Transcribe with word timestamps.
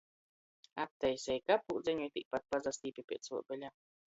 Attaiseji 0.83 1.43
kaplūdzeņu 1.51 2.07
i 2.07 2.13
tīpat 2.17 2.49
pasastīpi 2.57 3.07
piec 3.13 3.31
uobeļa. 3.37 3.75